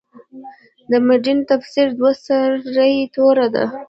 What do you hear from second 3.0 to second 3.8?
توره ده.